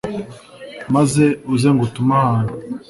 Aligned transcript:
maze 0.93 1.23
uze 1.53 1.67
ngutume 1.73 2.13
ahantu" 2.25 2.53